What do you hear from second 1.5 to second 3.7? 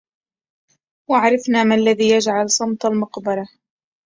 ما الذي يجعل صمت المقبرهْ